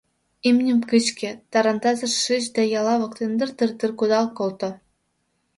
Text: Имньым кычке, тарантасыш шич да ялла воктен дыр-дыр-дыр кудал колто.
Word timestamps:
Имньым 0.47 0.79
кычке, 0.89 1.29
тарантасыш 1.51 2.13
шич 2.23 2.43
да 2.55 2.61
ялла 2.79 2.95
воктен 3.01 3.31
дыр-дыр-дыр 3.39 3.91
кудал 3.99 4.25
колто. 4.37 4.69